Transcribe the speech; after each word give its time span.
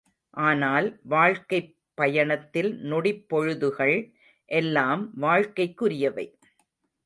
ஆனால், 0.37 0.99
வாழ்க்கைப் 1.03 1.75
பயணத்தில் 1.93 2.71
நொடிப் 2.83 3.25
பொழுதுகள் 3.29 3.95
எல்லாம் 4.45 5.11
வாழ்க்கைக்குரியவை. 5.21 6.27